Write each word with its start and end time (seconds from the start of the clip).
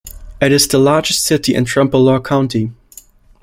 It 0.41 0.51
is 0.51 0.67
the 0.67 0.79
largest 0.79 1.23
city 1.25 1.53
in 1.53 1.63
Trempealeau 1.65 2.25
county. 2.25 2.71